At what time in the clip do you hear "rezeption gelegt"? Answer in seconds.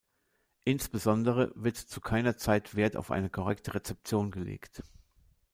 3.75-4.81